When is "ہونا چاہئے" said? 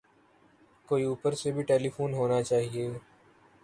2.13-2.87